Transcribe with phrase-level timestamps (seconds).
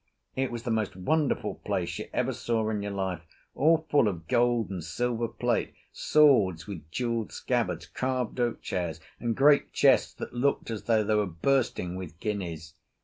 [0.35, 3.21] It was the most wonderful place you ever saw in your life,
[3.53, 9.35] all full of gold and silver plate, swords with jewelled scabbards, carved oak chairs, and
[9.35, 12.73] great chests that look as though they were bursting with guineas.